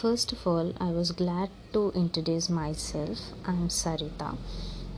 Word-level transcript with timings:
First 0.00 0.32
of 0.32 0.46
all, 0.46 0.72
I 0.80 0.92
was 0.92 1.10
glad 1.12 1.50
to 1.74 1.92
introduce 1.94 2.48
myself. 2.48 3.18
I'm 3.44 3.68
Sarita. 3.68 4.38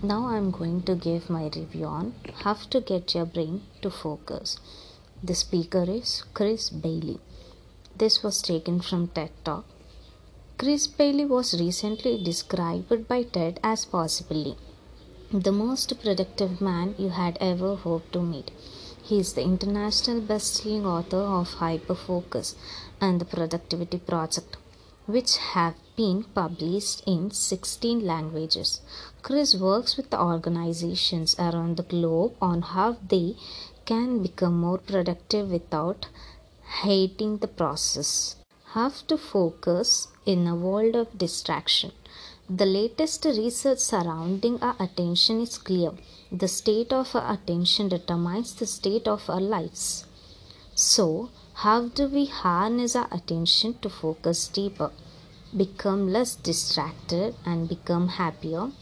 Now 0.01 0.27
I'm 0.29 0.53
going 0.53 0.83
to 0.83 0.95
give 0.95 1.29
my 1.29 1.51
review 1.57 1.87
on 1.87 2.15
how 2.45 2.55
to 2.75 2.81
get 2.81 3.13
your 3.13 3.25
brain 3.27 3.63
to 3.81 3.91
focus. 3.91 4.61
The 5.21 5.35
speaker 5.35 5.83
is 5.89 6.23
Chris 6.35 6.71
Bailey. 6.71 7.19
This 7.97 8.23
was 8.23 8.41
taken 8.41 8.81
from 8.81 9.09
TED 9.09 9.33
Talk. 9.45 9.65
Chris 10.57 10.87
Bailey 10.87 11.25
was 11.25 11.61
recently 11.61 12.23
described 12.23 13.09
by 13.09 13.25
TED 13.25 13.59
as 13.65 13.85
possibly 13.85 14.57
the 15.33 15.51
most 15.51 16.01
productive 16.01 16.61
man 16.61 16.95
you 16.97 17.09
had 17.09 17.39
ever 17.41 17.75
hoped 17.75 18.13
to 18.13 18.21
meet. 18.21 18.53
He 19.03 19.19
is 19.19 19.33
the 19.33 19.43
international 19.43 20.21
best-selling 20.21 20.87
author 20.87 21.25
of 21.41 21.57
Hyperfocus 21.57 22.55
and 23.01 23.21
the 23.21 23.25
Productivity 23.25 23.99
Project, 23.99 24.59
which 25.07 25.37
have 25.37 25.75
been 25.97 26.25
published 26.35 27.03
in 27.07 27.31
16 27.31 28.05
languages. 28.05 28.81
Chris 29.23 29.55
works 29.55 29.97
with 29.97 30.11
the 30.11 30.21
organizations 30.21 31.35
around 31.39 31.77
the 31.77 31.83
globe 31.83 32.35
on 32.41 32.63
how 32.63 32.97
they 33.09 33.37
can 33.85 34.23
become 34.23 34.61
more 34.61 34.79
productive 34.79 35.51
without 35.51 36.07
hating 36.83 37.39
the 37.39 37.49
process. 37.49 38.37
Have 38.75 39.07
to 39.09 39.19
focus 39.19 40.09
in 40.25 40.47
a 40.47 40.55
world 40.55 40.95
of 40.95 41.19
distraction. 41.19 41.93
The 42.49 42.67
latest 42.67 43.25
research 43.25 43.79
surrounding 43.79 44.63
our 44.63 44.77
attention 44.79 45.41
is 45.41 45.59
clear. 45.59 45.93
The 46.31 46.49
state 46.49 46.93
of 46.93 47.15
our 47.15 47.35
attention 47.35 47.89
determines 47.89 48.55
the 48.55 48.67
state 48.67 49.07
of 49.07 49.29
our 49.29 49.41
lives. 49.41 50.07
So, 50.75 51.31
how 51.63 51.81
do 51.99 52.05
we 52.09 52.25
harness 52.27 52.97
our 52.97 53.09
attention 53.13 53.73
to 53.81 53.89
focus 53.89 54.49
deeper, 54.49 54.91
become 55.57 56.13
less 56.13 56.35
distracted, 56.35 57.37
and 57.47 57.69
become 57.69 58.09
happier? 58.09 58.73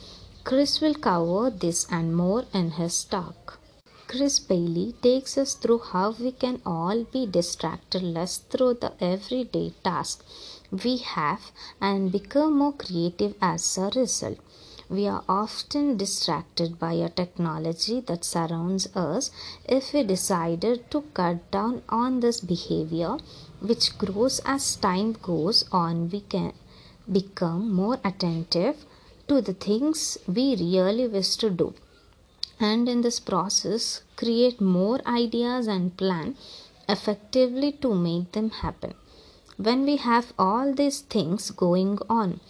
Chris 0.45 0.81
will 0.81 0.95
cover 0.95 1.51
this 1.51 1.87
and 1.91 2.17
more 2.17 2.45
in 2.55 2.71
his 2.71 3.05
talk. 3.05 3.59
Chris 4.07 4.39
Bailey 4.39 4.95
takes 5.03 5.37
us 5.37 5.53
through 5.53 5.81
how 5.93 6.13
we 6.13 6.33
can 6.33 6.63
all 6.65 7.05
be 7.05 7.27
distracted 7.27 8.03
less 8.03 8.39
through 8.39 8.73
the 8.75 8.93
everyday 8.99 9.75
tasks 9.85 10.25
we 10.83 10.97
have 10.97 11.53
and 11.83 12.11
become 12.11 12.57
more 12.57 12.73
creative 12.73 13.35
as 13.43 13.77
a 13.77 13.91
result. 13.95 14.39
We 14.91 15.07
are 15.07 15.23
often 15.29 15.97
distracted 15.97 16.81
by 16.81 16.95
a 16.95 17.09
technology 17.09 18.01
that 18.09 18.25
surrounds 18.25 18.89
us. 18.97 19.31
If 19.65 19.93
we 19.93 20.03
decided 20.03 20.91
to 20.91 21.03
cut 21.15 21.49
down 21.53 21.83
on 21.89 22.19
this 22.19 22.41
behavior, 22.41 23.19
which 23.61 23.97
grows 23.99 24.41
as 24.45 24.75
time 24.75 25.13
goes 25.13 25.65
on, 25.71 26.11
we 26.11 26.23
can 26.23 26.55
become 27.11 27.73
more 27.73 28.01
attentive 28.05 28.85
to 29.29 29.41
the 29.41 29.53
things 29.53 30.19
we 30.27 30.57
really 30.57 31.07
wish 31.07 31.37
to 31.37 31.51
do. 31.51 31.73
And 32.59 32.89
in 32.89 33.03
this 33.03 33.21
process, 33.21 34.03
create 34.17 34.61
more 34.61 35.01
ideas 35.07 35.69
and 35.69 35.97
plan 35.97 36.37
effectively 36.89 37.71
to 37.81 37.95
make 37.95 38.33
them 38.33 38.51
happen. 38.51 38.95
When 39.57 39.85
we 39.85 39.99
have 39.99 40.33
all 40.37 40.75
these 40.75 41.01
things 41.01 41.53
going 41.53 41.99
on, 42.09 42.41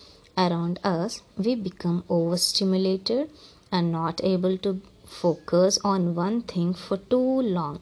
around 0.47 0.79
us, 0.83 1.23
we 1.37 1.55
become 1.55 2.05
overstimulated 2.09 3.31
and 3.71 3.93
not 3.93 4.23
able 4.25 4.57
to 4.59 4.81
focus 5.05 5.79
on 5.85 6.15
one 6.15 6.41
thing 6.43 6.73
for 6.75 6.97
too 6.97 7.43
long. 7.59 7.81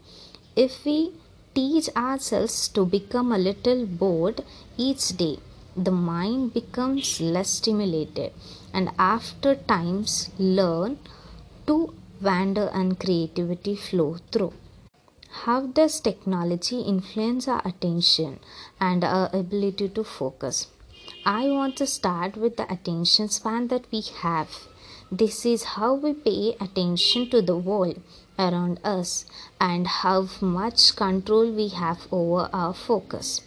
If 0.57 0.85
we 0.85 1.13
teach 1.55 1.89
ourselves 1.97 2.69
to 2.69 2.85
become 2.85 3.33
a 3.33 3.39
little 3.39 3.87
bored 3.87 4.45
each 4.77 5.17
day, 5.17 5.39
the 5.77 5.91
mind 5.91 6.55
becomes 6.55 7.21
less 7.21 7.51
stimulated 7.51 8.33
and 8.73 8.91
after 8.99 9.55
times 9.55 10.31
learn 10.39 10.99
to 11.67 11.95
wander 12.21 12.69
and 12.73 12.99
creativity 12.99 13.77
flow 13.77 14.17
through. 14.33 14.53
How 15.43 15.61
does 15.67 16.01
technology 16.01 16.81
influence 16.81 17.47
our 17.47 17.63
attention 17.65 18.41
and 18.81 19.05
our 19.05 19.31
ability 19.33 19.91
to 19.91 20.03
focus? 20.03 20.67
I 21.27 21.49
want 21.49 21.77
to 21.79 21.87
start 21.87 22.37
with 22.37 22.57
the 22.57 22.73
attention 22.73 23.29
span 23.29 23.69
that 23.69 23.91
we 23.91 24.03
have. 24.23 24.49
This 25.11 25.45
is 25.45 25.65
how 25.65 25.95
we 25.95 26.15
pay 26.15 26.57
attention 26.61 27.29
to 27.31 27.43
the 27.43 27.57
world 27.57 28.01
around 28.39 28.79
us 28.85 29.27
and 29.61 29.87
how 29.87 30.29
much 30.41 30.95
control 30.95 31.51
we 31.51 31.69
have 31.69 32.07
over 32.13 32.49
our 32.53 32.73
focus. 32.73 33.41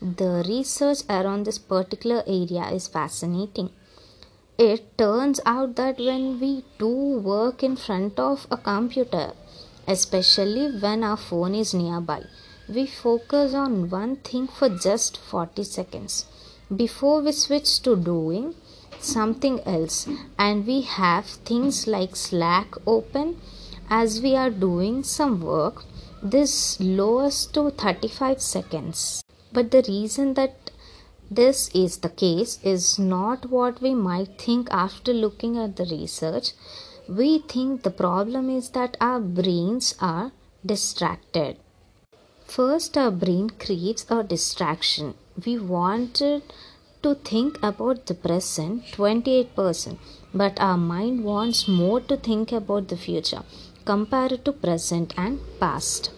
The 0.00 0.42
research 0.48 1.00
around 1.10 1.44
this 1.44 1.58
particular 1.58 2.24
area 2.26 2.70
is 2.70 2.88
fascinating. 2.88 3.70
It 4.56 4.96
turns 4.96 5.38
out 5.44 5.76
that 5.76 5.98
when 5.98 6.40
we 6.40 6.64
do 6.78 6.88
work 7.18 7.62
in 7.62 7.76
front 7.76 8.18
of 8.18 8.46
a 8.50 8.56
computer, 8.56 9.34
especially 9.86 10.78
when 10.80 11.04
our 11.04 11.18
phone 11.18 11.54
is 11.54 11.74
nearby, 11.74 12.22
we 12.68 12.86
focus 12.86 13.54
on 13.54 13.90
one 13.90 14.16
thing 14.16 14.48
for 14.48 14.68
just 14.68 15.18
40 15.18 15.62
seconds 15.62 16.24
before 16.74 17.20
we 17.22 17.32
switch 17.32 17.80
to 17.82 17.96
doing 17.96 18.54
something 19.00 19.60
else 19.60 20.08
and 20.38 20.66
we 20.66 20.82
have 20.82 21.24
things 21.24 21.86
like 21.86 22.14
slack 22.14 22.74
open 22.86 23.40
as 23.88 24.20
we 24.20 24.34
are 24.36 24.50
doing 24.50 25.02
some 25.02 25.40
work 25.40 25.84
this 26.22 26.78
lowers 26.80 27.46
to 27.46 27.70
35 27.70 28.42
seconds. 28.42 29.22
But 29.52 29.70
the 29.70 29.84
reason 29.88 30.34
that 30.34 30.70
this 31.30 31.70
is 31.74 31.98
the 31.98 32.08
case 32.08 32.58
is 32.62 32.98
not 32.98 33.50
what 33.50 33.80
we 33.80 33.94
might 33.94 34.38
think 34.38 34.68
after 34.70 35.12
looking 35.12 35.56
at 35.56 35.76
the 35.76 35.84
research. 35.84 36.52
We 37.08 37.38
think 37.38 37.82
the 37.82 37.90
problem 37.90 38.50
is 38.50 38.70
that 38.70 38.96
our 39.00 39.20
brains 39.20 39.94
are 40.00 40.32
distracted 40.66 41.56
First, 42.48 42.96
our 42.96 43.10
brain 43.10 43.50
creates 43.50 44.06
a 44.08 44.24
distraction. 44.24 45.14
We 45.44 45.58
wanted 45.58 46.42
to 47.02 47.14
think 47.14 47.58
about 47.62 48.06
the 48.06 48.14
present 48.14 48.86
28%, 48.92 49.98
but 50.32 50.58
our 50.58 50.78
mind 50.78 51.24
wants 51.24 51.68
more 51.68 52.00
to 52.00 52.16
think 52.16 52.50
about 52.50 52.88
the 52.88 52.96
future 52.96 53.42
compared 53.84 54.46
to 54.46 54.52
present 54.52 55.12
and 55.18 55.40
past. 55.60 56.10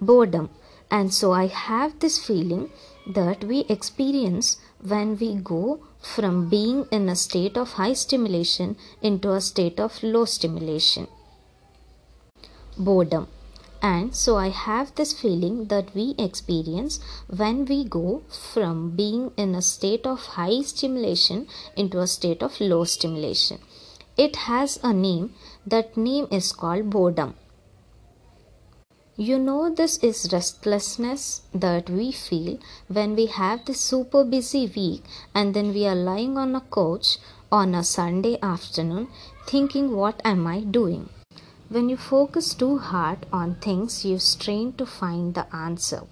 Boredom. 0.00 0.50
And 0.88 1.12
so 1.12 1.32
I 1.32 1.46
have 1.48 1.98
this 1.98 2.16
feeling 2.24 2.70
that 3.14 3.42
we 3.42 3.60
experience 3.68 4.58
when 4.80 5.18
we 5.18 5.34
go 5.34 5.80
from 6.00 6.48
being 6.48 6.86
in 6.92 7.08
a 7.08 7.16
state 7.16 7.56
of 7.56 7.72
high 7.72 7.94
stimulation 7.94 8.76
into 9.00 9.32
a 9.32 9.40
state 9.40 9.80
of 9.80 10.02
low 10.02 10.26
stimulation. 10.26 11.08
Boredom. 12.78 13.26
And 13.82 14.14
so 14.14 14.36
I 14.36 14.50
have 14.50 14.94
this 14.94 15.12
feeling 15.12 15.64
that 15.66 15.92
we 15.92 16.14
experience 16.16 17.00
when 17.26 17.64
we 17.64 17.82
go 17.82 18.22
from 18.30 18.90
being 18.90 19.32
in 19.36 19.56
a 19.56 19.62
state 19.62 20.06
of 20.06 20.20
high 20.38 20.62
stimulation 20.62 21.48
into 21.76 21.98
a 21.98 22.06
state 22.06 22.44
of 22.44 22.60
low 22.60 22.84
stimulation. 22.84 23.58
It 24.16 24.36
has 24.36 24.78
a 24.84 24.92
name, 24.92 25.34
that 25.66 25.96
name 25.96 26.28
is 26.30 26.52
called 26.52 26.90
boredom. 26.90 27.34
You 29.16 29.38
know, 29.38 29.68
this 29.68 29.98
is 29.98 30.28
restlessness 30.32 31.42
that 31.52 31.90
we 31.90 32.12
feel 32.12 32.58
when 32.86 33.16
we 33.16 33.26
have 33.26 33.64
this 33.64 33.80
super 33.80 34.22
busy 34.24 34.72
week 34.74 35.02
and 35.34 35.54
then 35.54 35.74
we 35.74 35.86
are 35.86 35.96
lying 35.96 36.38
on 36.38 36.54
a 36.54 36.60
couch 36.60 37.18
on 37.50 37.74
a 37.74 37.82
Sunday 37.82 38.38
afternoon 38.42 39.08
thinking, 39.46 39.96
What 39.96 40.22
am 40.24 40.46
I 40.46 40.60
doing? 40.60 41.08
When 41.74 41.88
you 41.88 41.96
focus 41.96 42.52
too 42.52 42.76
hard 42.76 43.24
on 43.32 43.54
things, 43.54 44.04
you 44.04 44.18
strain 44.18 44.74
to 44.74 44.84
find 44.84 45.34
the 45.34 45.46
answer 45.56 46.02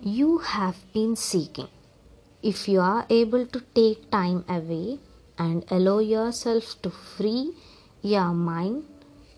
you 0.00 0.38
have 0.38 0.76
been 0.92 1.16
seeking. 1.16 1.68
If 2.42 2.68
you 2.68 2.80
are 2.80 3.06
able 3.08 3.46
to 3.46 3.62
take 3.74 4.10
time 4.10 4.44
away 4.46 4.98
and 5.38 5.64
allow 5.70 6.00
yourself 6.00 6.80
to 6.82 6.90
free 6.90 7.54
your 8.02 8.34
mind, 8.34 8.84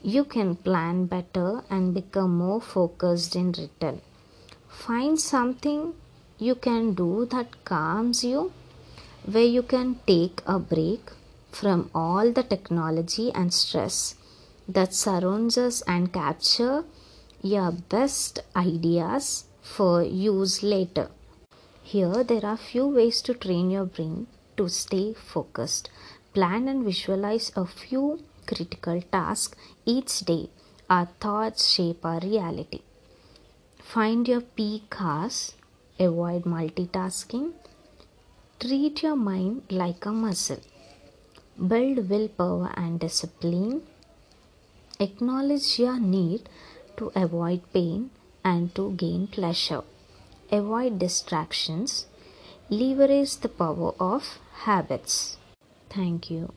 you 0.03 0.25
can 0.25 0.57
plan 0.57 1.07
better 1.07 1.63
and 1.71 1.95
become 1.95 2.37
more 2.37 2.61
focused 2.61 3.37
in 3.37 3.53
return. 3.53 4.01
Find 4.69 5.21
something 5.21 5.95
you 6.39 6.57
can 6.57 6.95
do 6.95 7.27
that 7.27 7.65
calms 7.65 8.25
you, 8.25 8.53
where 9.25 9.45
you 9.45 9.63
can 9.63 10.01
take 10.09 10.43
a 10.45 10.59
break 10.59 11.13
from 11.53 11.89
all 11.95 12.33
the 12.33 12.43
technology 12.43 13.31
and 13.33 13.55
stress 13.55 14.17
that 14.75 14.95
surrounds 14.95 15.57
us 15.59 15.83
and 15.83 16.13
capture 16.13 16.85
your 17.43 17.73
best 17.73 18.41
ideas 18.55 19.45
for 19.63 20.03
use 20.03 20.63
later. 20.63 21.09
Here 21.83 22.23
there 22.25 22.45
are 22.45 22.57
few 22.57 22.87
ways 22.87 23.21
to 23.23 23.35
train 23.35 23.71
your 23.71 23.85
brain 23.85 24.27
to 24.57 24.69
stay 24.69 25.15
focused. 25.15 25.91
Plan 26.35 26.69
and 26.69 26.85
visualize 26.85 27.51
a 27.57 27.67
few 27.67 28.21
critical 28.47 29.03
tasks 29.13 29.57
each 29.85 30.21
day. 30.21 30.51
Our 30.89 31.09
thoughts 31.21 31.69
shape 31.73 32.05
our 32.05 32.21
reality. 32.21 32.81
Find 33.93 34.29
your 34.29 34.43
peak 34.43 34.95
hours. 35.01 35.55
Avoid 35.99 36.45
multitasking. 36.45 37.53
Treat 38.61 39.03
your 39.03 39.17
mind 39.17 39.63
like 39.71 40.07
a 40.07 40.13
muscle. 40.13 40.61
Build 41.73 42.09
willpower 42.09 42.71
and 42.75 43.01
discipline. 43.01 43.83
Acknowledge 45.01 45.79
your 45.79 45.99
need 45.99 46.47
to 46.99 47.11
avoid 47.17 47.63
pain 47.73 48.11
and 48.45 48.75
to 48.75 48.93
gain 48.93 49.27
pleasure. 49.29 49.83
Avoid 50.53 50.99
distractions. 50.99 52.07
Leverage 52.69 53.37
the 53.39 53.49
power 53.49 53.95
of 53.99 54.39
habits. 54.67 55.39
Thank 55.89 56.31
you. 56.31 56.53